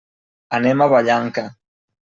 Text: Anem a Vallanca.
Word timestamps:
Anem 0.59 0.81
a 0.81 0.89
Vallanca. 0.95 1.47